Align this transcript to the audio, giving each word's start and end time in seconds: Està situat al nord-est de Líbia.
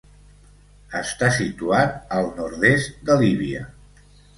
Està 1.01 1.29
situat 1.37 1.95
al 2.19 2.33
nord-est 2.41 3.01
de 3.11 3.23
Líbia. 3.25 3.67